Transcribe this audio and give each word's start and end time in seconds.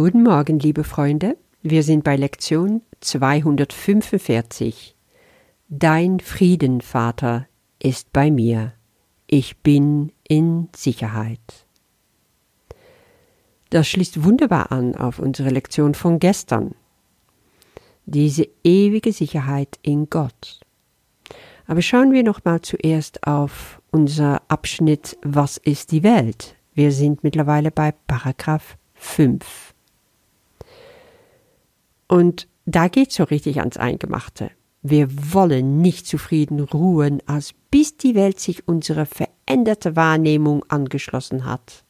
Guten 0.00 0.22
Morgen, 0.22 0.60
liebe 0.60 0.84
Freunde. 0.84 1.36
Wir 1.60 1.82
sind 1.82 2.04
bei 2.04 2.14
Lektion 2.14 2.82
245. 3.00 4.94
Dein 5.68 6.20
Frieden, 6.20 6.82
Vater, 6.82 7.48
ist 7.82 8.12
bei 8.12 8.30
mir. 8.30 8.74
Ich 9.26 9.56
bin 9.56 10.12
in 10.22 10.68
Sicherheit. 10.72 11.66
Das 13.70 13.88
schließt 13.88 14.22
wunderbar 14.22 14.70
an 14.70 14.94
auf 14.94 15.18
unsere 15.18 15.50
Lektion 15.50 15.94
von 15.94 16.20
gestern. 16.20 16.76
Diese 18.06 18.46
ewige 18.62 19.12
Sicherheit 19.12 19.80
in 19.82 20.08
Gott. 20.08 20.60
Aber 21.66 21.82
schauen 21.82 22.12
wir 22.12 22.22
noch 22.22 22.44
mal 22.44 22.62
zuerst 22.62 23.26
auf 23.26 23.82
unser 23.90 24.42
Abschnitt 24.46 25.18
Was 25.22 25.56
ist 25.56 25.90
die 25.90 26.04
Welt? 26.04 26.54
Wir 26.72 26.92
sind 26.92 27.24
mittlerweile 27.24 27.72
bei 27.72 27.92
Paragraph 28.06 28.78
5. 28.94 29.67
Und 32.08 32.48
da 32.66 32.88
geht 32.88 33.12
so 33.12 33.24
richtig 33.24 33.60
ans 33.60 33.76
Eingemachte. 33.76 34.50
Wir 34.82 35.08
wollen 35.34 35.80
nicht 35.80 36.06
zufrieden 36.06 36.60
ruhen, 36.60 37.22
als 37.26 37.54
bis 37.70 37.96
die 37.96 38.14
Welt 38.14 38.40
sich 38.40 38.66
unserer 38.66 39.06
veränderte 39.06 39.96
Wahrnehmung 39.96 40.64
angeschlossen 40.68 41.44
hat. 41.44 41.84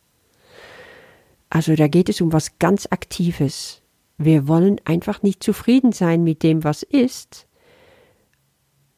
Also 1.51 1.75
da 1.77 1.89
geht 1.89 2.09
es 2.09 2.21
um 2.21 2.33
was 2.33 2.59
ganz 2.59 2.87
Aktives. 2.91 3.83
Wir 4.17 4.49
wollen 4.49 4.81
einfach 4.85 5.23
nicht 5.23 5.43
zufrieden 5.43 5.93
sein 5.93 6.25
mit 6.25 6.43
dem, 6.43 6.65
was 6.65 6.83
ist, 6.83 7.47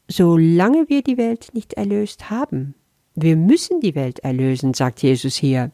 solange 0.08 0.88
wir 0.88 1.02
die 1.02 1.18
Welt 1.18 1.50
nicht 1.52 1.74
erlöst 1.74 2.30
haben. 2.30 2.74
Wir 3.14 3.36
müssen 3.36 3.80
die 3.80 3.94
Welt 3.94 4.20
erlösen, 4.20 4.72
sagt 4.72 5.02
Jesus 5.02 5.36
hier. 5.36 5.70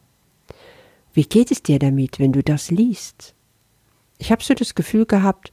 Wie 1.13 1.25
geht 1.25 1.51
es 1.51 1.63
dir 1.63 1.79
damit, 1.79 2.19
wenn 2.19 2.33
du 2.33 2.43
das 2.43 2.71
liest? 2.71 3.36
Ich 4.19 4.33
habe 4.33 4.43
so 4.43 4.55
das 4.55 4.75
Gefühl 4.75 5.07
gehabt, 5.07 5.53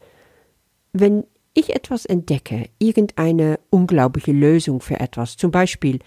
wenn 0.93 1.25
ich 1.53 1.75
etwas 1.75 2.05
entdecke, 2.05 2.69
irgendeine 2.79 3.59
unglaubliche 3.69 4.31
Lösung 4.31 4.79
für 4.81 4.99
etwas, 4.99 5.37
zum 5.37 5.51
Beispiel 5.51 5.99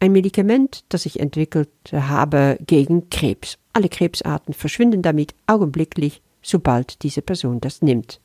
ein 0.00 0.12
Medikament, 0.12 0.84
das 0.88 1.06
ich 1.06 1.20
entwickelt 1.20 1.70
habe 1.92 2.58
gegen 2.66 3.08
Krebs. 3.08 3.58
Alle 3.72 3.88
Krebsarten 3.88 4.52
verschwinden 4.52 5.02
damit 5.02 5.34
augenblicklich, 5.46 6.22
sobald 6.42 7.02
diese 7.02 7.22
Person 7.22 7.60
das 7.60 7.80
nimmt. 7.80 8.20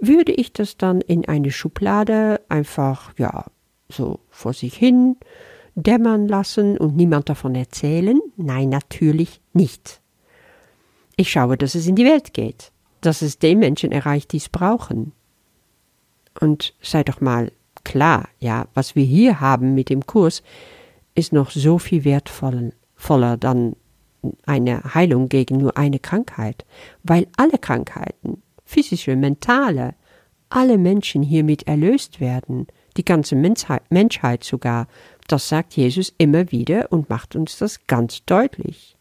Würde 0.00 0.32
ich 0.32 0.52
das 0.52 0.78
dann 0.78 1.02
in 1.02 1.28
eine 1.28 1.50
Schublade 1.50 2.40
einfach, 2.48 3.12
ja, 3.18 3.44
so 3.88 4.20
vor 4.30 4.54
sich 4.54 4.74
hin 4.74 5.16
dämmern 5.74 6.26
lassen 6.26 6.78
und 6.78 6.96
niemand 6.96 7.28
davon 7.28 7.54
erzählen? 7.54 8.18
Nein, 8.36 8.70
natürlich 8.70 9.40
nicht. 9.52 10.00
Ich 11.20 11.32
schaue, 11.32 11.58
dass 11.58 11.74
es 11.74 11.86
in 11.86 11.96
die 11.96 12.06
Welt 12.06 12.32
geht, 12.32 12.72
dass 13.02 13.20
es 13.20 13.38
den 13.38 13.58
Menschen 13.58 13.92
erreicht, 13.92 14.32
die 14.32 14.38
es 14.38 14.48
brauchen. 14.48 15.12
Und 16.40 16.72
sei 16.80 17.04
doch 17.04 17.20
mal 17.20 17.52
klar, 17.84 18.30
ja, 18.38 18.68
was 18.72 18.96
wir 18.96 19.04
hier 19.04 19.38
haben 19.38 19.74
mit 19.74 19.90
dem 19.90 20.06
Kurs, 20.06 20.42
ist 21.14 21.34
noch 21.34 21.50
so 21.50 21.78
viel 21.78 22.06
wertvoller 22.06 23.36
dann 23.36 23.76
eine 24.46 24.94
Heilung 24.94 25.28
gegen 25.28 25.58
nur 25.58 25.76
eine 25.76 25.98
Krankheit, 25.98 26.64
weil 27.02 27.26
alle 27.36 27.58
Krankheiten, 27.58 28.40
physische, 28.64 29.14
mentale, 29.14 29.96
alle 30.48 30.78
Menschen 30.78 31.22
hiermit 31.22 31.66
erlöst 31.66 32.20
werden, 32.20 32.66
die 32.96 33.04
ganze 33.04 33.36
Menschheit 33.36 34.42
sogar, 34.42 34.88
das 35.28 35.50
sagt 35.50 35.74
Jesus 35.76 36.14
immer 36.16 36.50
wieder 36.50 36.90
und 36.90 37.10
macht 37.10 37.36
uns 37.36 37.58
das 37.58 37.86
ganz 37.86 38.24
deutlich. 38.24 38.96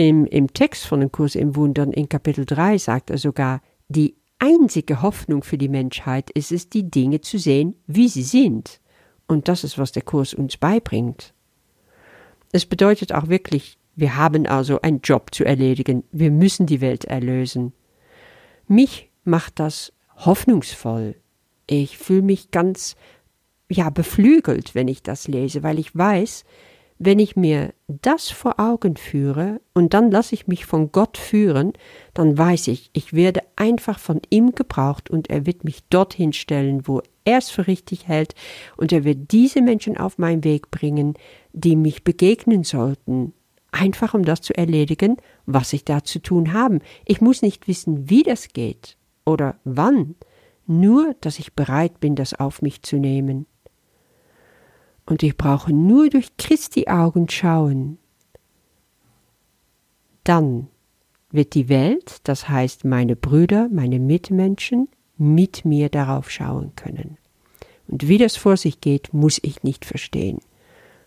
Im, 0.00 0.24
Im 0.24 0.50
Text 0.54 0.86
von 0.86 1.00
dem 1.00 1.12
Kurs 1.12 1.34
im 1.34 1.56
Wundern 1.56 1.92
in 1.92 2.08
Kapitel 2.08 2.46
3 2.46 2.78
sagt 2.78 3.10
er 3.10 3.18
sogar, 3.18 3.60
die 3.88 4.16
einzige 4.38 5.02
Hoffnung 5.02 5.42
für 5.42 5.58
die 5.58 5.68
Menschheit 5.68 6.30
ist 6.30 6.52
es, 6.52 6.70
die 6.70 6.90
Dinge 6.90 7.20
zu 7.20 7.38
sehen, 7.38 7.74
wie 7.86 8.08
sie 8.08 8.22
sind. 8.22 8.80
Und 9.26 9.46
das 9.46 9.62
ist, 9.62 9.76
was 9.76 9.92
der 9.92 10.00
Kurs 10.00 10.32
uns 10.32 10.56
beibringt. 10.56 11.34
Es 12.50 12.64
bedeutet 12.64 13.12
auch 13.12 13.28
wirklich, 13.28 13.76
wir 13.94 14.16
haben 14.16 14.46
also 14.46 14.80
einen 14.80 15.02
Job 15.02 15.34
zu 15.34 15.44
erledigen, 15.44 16.02
wir 16.12 16.30
müssen 16.30 16.64
die 16.64 16.80
Welt 16.80 17.04
erlösen. 17.04 17.74
Mich 18.68 19.10
macht 19.24 19.58
das 19.58 19.92
hoffnungsvoll. 20.16 21.14
Ich 21.66 21.98
fühle 21.98 22.22
mich 22.22 22.50
ganz 22.50 22.96
ja 23.68 23.90
beflügelt, 23.90 24.74
wenn 24.74 24.88
ich 24.88 25.02
das 25.02 25.28
lese, 25.28 25.62
weil 25.62 25.78
ich 25.78 25.94
weiß, 25.94 26.46
wenn 27.02 27.18
ich 27.18 27.34
mir 27.34 27.72
das 27.88 28.28
vor 28.28 28.60
Augen 28.60 28.96
führe 28.98 29.62
und 29.72 29.94
dann 29.94 30.10
lasse 30.10 30.34
ich 30.34 30.46
mich 30.46 30.66
von 30.66 30.92
Gott 30.92 31.16
führen, 31.16 31.72
dann 32.12 32.36
weiß 32.36 32.68
ich, 32.68 32.90
ich 32.92 33.14
werde 33.14 33.40
einfach 33.56 33.98
von 33.98 34.20
ihm 34.28 34.54
gebraucht 34.54 35.08
und 35.08 35.30
er 35.30 35.46
wird 35.46 35.64
mich 35.64 35.82
dorthin 35.88 36.34
stellen, 36.34 36.86
wo 36.86 37.00
er 37.24 37.38
es 37.38 37.48
für 37.48 37.66
richtig 37.66 38.06
hält 38.06 38.34
und 38.76 38.92
er 38.92 39.04
wird 39.04 39.32
diese 39.32 39.62
Menschen 39.62 39.96
auf 39.96 40.18
meinen 40.18 40.44
Weg 40.44 40.70
bringen, 40.70 41.14
die 41.54 41.74
mich 41.74 42.04
begegnen 42.04 42.64
sollten, 42.64 43.32
einfach 43.72 44.12
um 44.12 44.22
das 44.22 44.42
zu 44.42 44.54
erledigen, 44.54 45.16
was 45.46 45.72
ich 45.72 45.86
da 45.86 46.04
zu 46.04 46.20
tun 46.20 46.52
habe. 46.52 46.80
Ich 47.06 47.22
muss 47.22 47.40
nicht 47.40 47.66
wissen, 47.66 48.10
wie 48.10 48.24
das 48.24 48.48
geht 48.48 48.98
oder 49.24 49.58
wann, 49.64 50.16
nur 50.66 51.14
dass 51.22 51.38
ich 51.38 51.54
bereit 51.54 51.98
bin, 51.98 52.14
das 52.14 52.34
auf 52.34 52.60
mich 52.60 52.82
zu 52.82 52.98
nehmen 52.98 53.46
und 55.10 55.24
ich 55.24 55.36
brauche 55.36 55.72
nur 55.72 56.08
durch 56.08 56.36
Christi 56.38 56.86
Augen 56.86 57.28
schauen. 57.28 57.98
Dann 60.22 60.68
wird 61.32 61.54
die 61.54 61.68
Welt, 61.68 62.18
das 62.24 62.48
heißt 62.48 62.84
meine 62.84 63.16
Brüder, 63.16 63.68
meine 63.72 63.98
Mitmenschen, 63.98 64.88
mit 65.16 65.64
mir 65.64 65.88
darauf 65.88 66.30
schauen 66.30 66.72
können. 66.76 67.18
Und 67.88 68.06
wie 68.06 68.18
das 68.18 68.36
vor 68.36 68.56
sich 68.56 68.80
geht, 68.80 69.12
muss 69.12 69.40
ich 69.42 69.64
nicht 69.64 69.84
verstehen. 69.84 70.38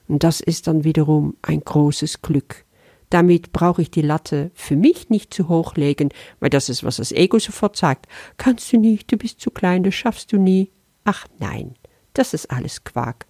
Und 0.09 0.23
das 0.23 0.41
ist 0.41 0.67
dann 0.67 0.83
wiederum 0.83 1.37
ein 1.41 1.61
großes 1.61 2.21
Glück. 2.21 2.65
Damit 3.09 3.53
brauche 3.53 3.81
ich 3.81 3.89
die 3.89 4.01
Latte 4.01 4.51
für 4.53 4.75
mich 4.75 5.09
nicht 5.09 5.33
zu 5.33 5.47
hoch 5.47 5.75
legen, 5.75 6.09
weil 6.41 6.49
das 6.49 6.67
ist, 6.67 6.83
was 6.83 6.97
das 6.97 7.13
Ego 7.13 7.39
sofort 7.39 7.77
sagt. 7.77 8.07
Kannst 8.35 8.73
du 8.73 8.77
nicht, 8.77 9.11
du 9.11 9.17
bist 9.17 9.39
zu 9.39 9.49
klein, 9.49 9.83
das 9.83 9.95
schaffst 9.95 10.33
du 10.33 10.37
nie. 10.37 10.71
Ach 11.05 11.25
nein, 11.39 11.75
das 12.13 12.33
ist 12.33 12.51
alles 12.51 12.83
Quark. 12.83 13.27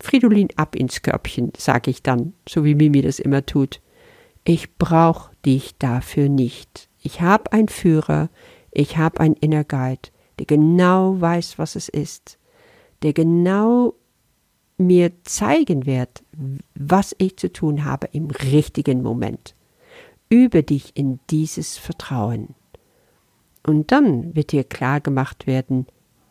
Fridolin 0.00 0.48
ab 0.56 0.76
ins 0.76 1.02
Körbchen, 1.02 1.52
sag 1.56 1.88
ich 1.88 2.02
dann, 2.02 2.34
so 2.48 2.64
wie 2.64 2.74
Mimi 2.74 3.02
das 3.02 3.18
immer 3.18 3.46
tut. 3.46 3.80
Ich 4.44 4.76
brauch 4.76 5.30
dich 5.44 5.76
dafür 5.78 6.28
nicht. 6.28 6.88
Ich 7.00 7.20
hab 7.20 7.52
einen 7.52 7.68
Führer, 7.68 8.28
ich 8.70 8.98
hab 8.98 9.20
einen 9.20 9.34
Inner 9.34 9.64
Guide, 9.64 10.10
der 10.38 10.46
genau 10.46 11.20
weiß, 11.20 11.58
was 11.58 11.76
es 11.76 11.88
ist, 11.88 12.38
der 13.02 13.12
genau 13.12 13.94
mir 14.76 15.12
zeigen 15.22 15.86
wird, 15.86 16.24
was 16.74 17.14
ich 17.18 17.36
zu 17.36 17.52
tun 17.52 17.84
habe 17.84 18.08
im 18.12 18.30
richtigen 18.30 19.02
Moment. 19.02 19.54
Übe 20.28 20.62
dich 20.62 20.96
in 20.96 21.20
dieses 21.30 21.78
Vertrauen. 21.78 22.54
Und 23.66 23.92
dann 23.92 24.34
wird 24.34 24.52
dir 24.52 24.64
klar 24.64 25.00
gemacht 25.00 25.46
werden, 25.46 25.86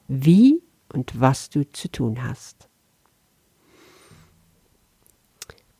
wie 0.08 0.62
und 0.92 1.20
was 1.20 1.50
du 1.50 1.64
zu 1.72 1.90
tun 1.90 2.24
hast. 2.24 2.68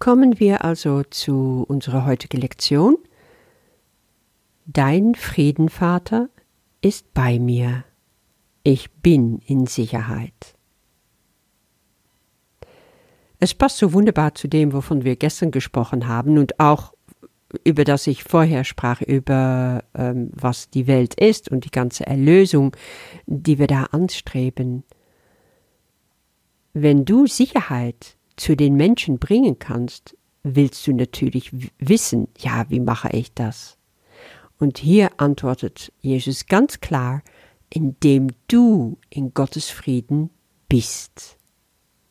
Kommen 0.04 0.38
wir 0.38 0.66
also 0.66 1.04
zu 1.04 1.64
unserer 1.70 2.06
heutigen 2.06 2.42
Lektion. 2.42 2.98
Dein 4.66 5.16
Frieden, 5.16 5.70
Vater, 5.70 6.28
ist 6.82 7.14
bei 7.14 7.40
mir. 7.40 7.86
Ich 8.64 8.92
bin 8.92 9.40
in 9.46 9.66
Sicherheit. 9.66 10.58
Es 13.40 13.54
passt 13.54 13.78
so 13.78 13.94
wunderbar 13.94 14.36
zu 14.36 14.50
dem, 14.50 14.74
wovon 14.74 15.06
wir 15.06 15.16
gestern 15.16 15.52
gesprochen 15.52 16.06
haben 16.06 16.38
und 16.38 16.60
auch 16.60 16.92
über 17.64 17.86
das 17.86 18.06
ich 18.06 18.26
vorher 18.26 18.66
sprach, 18.66 19.02
über 19.02 19.86
ähm, 19.94 20.32
was 20.34 20.70
die 20.70 20.86
Welt 20.86 21.14
ist 21.14 21.50
und 21.50 21.64
die 21.64 21.72
ganze 21.72 22.06
Erlösung, 22.06 22.76
die 23.26 23.58
wir 23.58 23.68
da 23.68 23.84
anstreben. 23.86 24.84
Wenn 26.74 27.06
du 27.06 27.26
Sicherheit 27.26 28.18
zu 28.36 28.56
den 28.56 28.76
Menschen 28.76 29.20
bringen 29.20 29.60
kannst, 29.60 30.18
willst 30.44 30.86
du 30.88 30.94
natürlich 30.94 31.52
wissen, 31.80 32.28
ja, 32.38 32.66
wie 32.70 32.80
mache 32.80 33.10
ich 33.12 33.34
das? 33.34 33.78
Und 34.60 34.78
hier 34.78 35.12
antwortet 35.18 35.92
Jesus 36.02 36.46
ganz 36.46 36.80
klar, 36.80 37.22
indem 37.70 38.30
du 38.48 38.98
in 39.10 39.34
Gottes 39.34 39.70
Frieden 39.70 40.30
bist. 40.70 41.38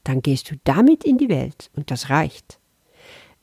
Dann 0.04 0.22
gehst 0.22 0.50
du 0.50 0.56
damit 0.64 1.04
in 1.04 1.18
die 1.18 1.28
Welt 1.28 1.70
und 1.76 1.90
das 1.90 2.10
reicht. 2.10 2.58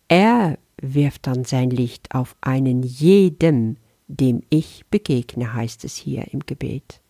Er 0.07 0.57
wirft 0.81 1.27
dann 1.27 1.45
sein 1.45 1.69
Licht 1.69 2.13
auf 2.13 2.35
einen 2.41 2.83
jedem, 2.83 3.77
dem 4.07 4.41
ich 4.49 4.85
begegne, 4.89 5.53
heißt 5.53 5.85
es 5.85 5.95
hier 5.95 6.33
im 6.33 6.41
Gebet. 6.41 7.01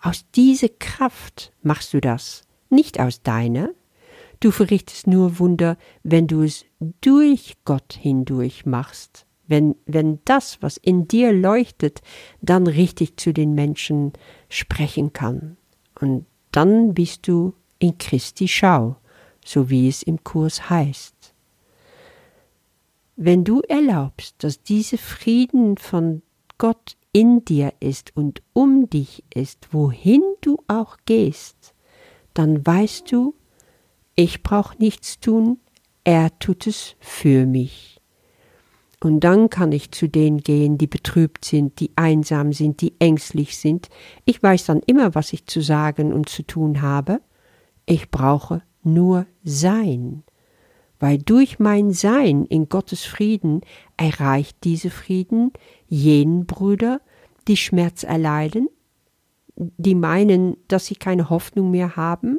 Aus 0.00 0.24
dieser 0.34 0.68
Kraft 0.68 1.52
machst 1.62 1.92
du 1.94 2.00
das, 2.00 2.42
nicht 2.70 2.98
aus 2.98 3.22
deiner, 3.22 3.70
Du 4.42 4.50
verrichtest 4.50 5.06
nur 5.06 5.38
Wunder, 5.38 5.76
wenn 6.02 6.26
du 6.26 6.42
es 6.42 6.64
durch 7.00 7.54
Gott 7.64 7.92
hindurch 7.92 8.66
machst, 8.66 9.24
wenn, 9.46 9.76
wenn 9.86 10.18
das, 10.24 10.60
was 10.60 10.78
in 10.78 11.06
dir 11.06 11.32
leuchtet, 11.32 12.00
dann 12.40 12.66
richtig 12.66 13.18
zu 13.18 13.32
den 13.32 13.54
Menschen 13.54 14.12
sprechen 14.48 15.12
kann. 15.12 15.58
Und 16.00 16.26
dann 16.50 16.92
bist 16.92 17.28
du 17.28 17.54
in 17.78 17.98
Christi 17.98 18.48
Schau, 18.48 18.96
so 19.44 19.70
wie 19.70 19.86
es 19.86 20.02
im 20.02 20.24
Kurs 20.24 20.68
heißt. 20.68 21.34
Wenn 23.14 23.44
du 23.44 23.60
erlaubst, 23.60 24.42
dass 24.42 24.60
dieser 24.64 24.98
Frieden 24.98 25.78
von 25.78 26.20
Gott 26.58 26.96
in 27.12 27.44
dir 27.44 27.74
ist 27.78 28.16
und 28.16 28.42
um 28.54 28.90
dich 28.90 29.22
ist, 29.32 29.68
wohin 29.72 30.22
du 30.40 30.58
auch 30.66 30.96
gehst, 31.04 31.74
dann 32.34 32.66
weißt 32.66 33.12
du, 33.12 33.36
ich 34.14 34.42
brauche 34.42 34.76
nichts 34.78 35.20
tun, 35.20 35.58
er 36.04 36.38
tut 36.38 36.66
es 36.66 36.96
für 37.00 37.46
mich. 37.46 38.00
Und 39.02 39.20
dann 39.20 39.50
kann 39.50 39.72
ich 39.72 39.90
zu 39.90 40.08
denen 40.08 40.38
gehen, 40.38 40.78
die 40.78 40.86
betrübt 40.86 41.44
sind, 41.44 41.80
die 41.80 41.90
einsam 41.96 42.52
sind, 42.52 42.80
die 42.80 42.94
ängstlich 43.00 43.56
sind. 43.56 43.88
Ich 44.24 44.40
weiß 44.40 44.66
dann 44.66 44.80
immer, 44.86 45.16
was 45.16 45.32
ich 45.32 45.46
zu 45.46 45.60
sagen 45.60 46.12
und 46.12 46.28
zu 46.28 46.44
tun 46.44 46.82
habe. 46.82 47.20
Ich 47.84 48.10
brauche 48.12 48.62
nur 48.84 49.26
sein. 49.42 50.22
Weil 51.00 51.18
durch 51.18 51.58
mein 51.58 51.92
Sein 51.92 52.44
in 52.44 52.68
Gottes 52.68 53.04
Frieden 53.04 53.62
erreicht 53.96 54.58
diese 54.62 54.90
Frieden 54.90 55.52
jenen 55.88 56.46
Brüder, 56.46 57.00
die 57.48 57.56
Schmerz 57.56 58.04
erleiden, 58.04 58.68
die 59.56 59.96
meinen, 59.96 60.56
dass 60.68 60.86
sie 60.86 60.94
keine 60.94 61.28
Hoffnung 61.28 61.72
mehr 61.72 61.96
haben. 61.96 62.38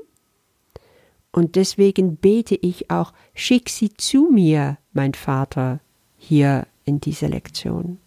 Und 1.34 1.56
deswegen 1.56 2.16
bete 2.16 2.56
ich 2.56 2.92
auch, 2.92 3.12
schick 3.34 3.68
sie 3.70 3.92
zu 3.92 4.30
mir, 4.32 4.78
mein 4.94 5.16
Vater, 5.16 5.80
hier 6.16 6.68
in 6.86 7.02
dieser 7.02 7.28
Lektion. 7.28 7.98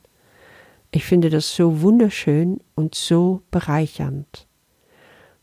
Ich 0.93 1.05
finde 1.05 1.28
das 1.28 1.55
so 1.55 1.82
wunderschön 1.82 2.61
und 2.76 2.94
so 2.94 3.43
bereichernd, 3.50 4.46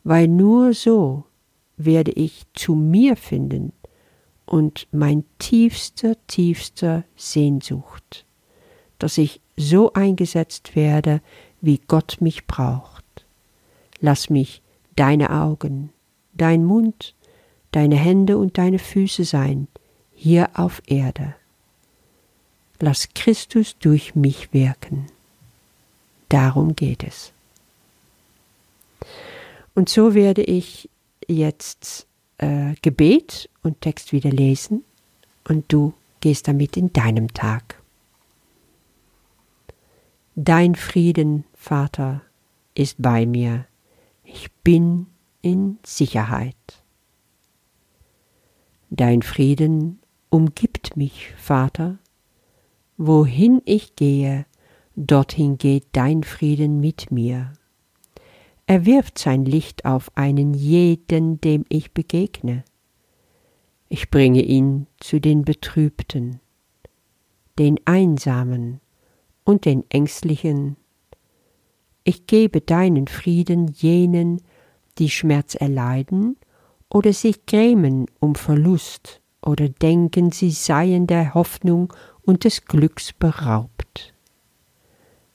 weil 0.02 0.26
nur 0.28 0.72
so 0.72 1.24
werde 1.76 2.12
ich 2.12 2.44
zu 2.54 2.74
mir 2.74 3.16
finden 3.16 3.72
und 4.46 4.88
mein 4.90 5.24
tiefster, 5.38 6.16
tiefster 6.26 7.04
Sehnsucht, 7.16 8.24
dass 8.98 9.18
ich 9.18 9.42
so 9.58 9.92
eingesetzt 9.92 10.74
werde, 10.74 11.20
wie 11.60 11.80
Gott 11.86 12.16
mich 12.20 12.46
braucht. 12.46 13.04
Lass 14.00 14.30
mich 14.30 14.62
deine 14.96 15.30
Augen, 15.30 15.90
dein 16.32 16.64
Mund, 16.64 17.14
deine 17.74 17.96
Hände 17.96 18.38
und 18.38 18.58
deine 18.58 18.78
Füße 18.78 19.24
sein, 19.24 19.68
hier 20.14 20.50
auf 20.54 20.82
Erde 20.86 21.34
lass 22.84 23.08
Christus 23.14 23.76
durch 23.78 24.14
mich 24.14 24.52
wirken. 24.52 25.06
Darum 26.28 26.76
geht 26.76 27.02
es. 27.02 27.32
Und 29.74 29.88
so 29.88 30.14
werde 30.14 30.42
ich 30.42 30.88
jetzt 31.26 32.06
äh, 32.38 32.74
Gebet 32.82 33.48
und 33.62 33.80
Text 33.80 34.12
wieder 34.12 34.30
lesen 34.30 34.84
und 35.48 35.72
du 35.72 35.94
gehst 36.20 36.46
damit 36.48 36.76
in 36.76 36.92
deinem 36.92 37.32
Tag. 37.32 37.82
Dein 40.36 40.74
Frieden, 40.74 41.44
Vater, 41.54 42.22
ist 42.74 42.96
bei 42.98 43.24
mir. 43.24 43.66
Ich 44.24 44.50
bin 44.62 45.06
in 45.42 45.78
Sicherheit. 45.84 46.83
Dein 48.90 49.22
Frieden 49.22 50.00
umgibt 50.30 50.96
mich, 50.96 51.32
Vater, 51.36 51.98
Wohin 52.96 53.60
ich 53.64 53.96
gehe, 53.96 54.46
dorthin 54.94 55.58
geht 55.58 55.86
dein 55.92 56.22
Frieden 56.22 56.78
mit 56.78 57.10
mir. 57.10 57.52
Er 58.66 58.86
wirft 58.86 59.18
sein 59.18 59.44
Licht 59.44 59.84
auf 59.84 60.16
einen 60.16 60.54
jeden, 60.54 61.40
dem 61.40 61.64
ich 61.68 61.92
begegne. 61.92 62.64
Ich 63.88 64.10
bringe 64.10 64.42
ihn 64.42 64.86
zu 65.00 65.20
den 65.20 65.44
Betrübten, 65.44 66.40
den 67.58 67.80
Einsamen 67.84 68.80
und 69.42 69.64
den 69.64 69.84
Ängstlichen. 69.90 70.76
Ich 72.04 72.26
gebe 72.26 72.60
deinen 72.60 73.08
Frieden 73.08 73.68
jenen, 73.68 74.40
die 74.98 75.10
Schmerz 75.10 75.56
erleiden 75.56 76.36
oder 76.88 77.12
sich 77.12 77.46
grämen 77.46 78.06
um 78.20 78.34
Verlust 78.34 79.20
oder 79.42 79.68
denken, 79.68 80.32
sie 80.32 80.50
seien 80.50 81.06
der 81.06 81.34
Hoffnung 81.34 81.92
und 82.22 82.44
des 82.44 82.64
Glücks 82.64 83.12
beraubt. 83.12 84.14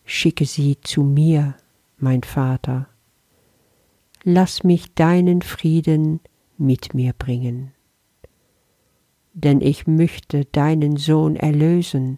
Schicke 0.05 0.45
sie 0.45 0.77
zu 0.81 1.03
mir, 1.03 1.55
mein 1.97 2.23
Vater. 2.23 2.87
Lass 4.23 4.63
mich 4.63 4.93
deinen 4.95 5.41
Frieden 5.41 6.19
mit 6.57 6.93
mir 6.93 7.13
bringen. 7.13 7.73
Denn 9.33 9.61
ich 9.61 9.87
möchte 9.87 10.45
deinen 10.45 10.97
Sohn 10.97 11.35
erlösen, 11.35 12.17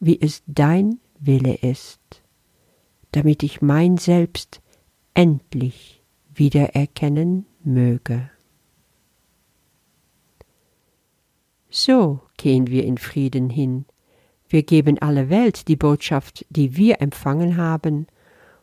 wie 0.00 0.20
es 0.20 0.42
dein 0.46 0.98
Wille 1.18 1.54
ist, 1.54 2.00
damit 3.12 3.42
ich 3.42 3.62
mein 3.62 3.96
Selbst 3.96 4.60
endlich 5.14 6.02
wiedererkennen 6.34 7.46
möge. 7.62 8.30
So 11.78 12.20
gehen 12.38 12.68
wir 12.68 12.84
in 12.84 12.96
Frieden 12.96 13.50
hin, 13.50 13.84
wir 14.48 14.62
geben 14.62 14.98
alle 14.98 15.28
Welt 15.28 15.68
die 15.68 15.76
Botschaft, 15.76 16.46
die 16.48 16.74
wir 16.74 17.02
empfangen 17.02 17.58
haben, 17.58 18.06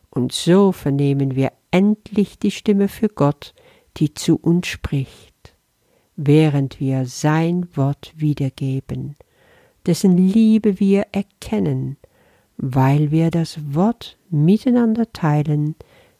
und 0.09 0.31
so 0.31 0.71
vernehmen 0.71 1.35
wir 1.35 1.51
endlich 1.69 2.39
die 2.39 2.49
Stimme 2.49 2.87
für 2.87 3.09
Gott, 3.09 3.53
die 3.97 4.15
zu 4.15 4.35
uns 4.37 4.65
spricht, 4.65 5.53
während 6.15 6.79
wir 6.79 7.05
sein 7.05 7.67
Wort 7.75 8.13
wiedergeben, 8.15 9.15
dessen 9.85 10.17
Liebe 10.17 10.79
wir 10.79 11.05
erkennen, 11.11 11.97
weil 12.57 13.11
wir 13.11 13.29
das 13.29 13.75
Wort 13.75 14.17
miteinander 14.31 15.13
teilen, 15.13 15.75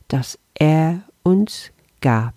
das 0.10 0.38
er 0.54 1.02
uns 1.24 1.72
gab. 2.02 2.36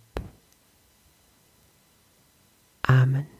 Amen. 2.81 3.36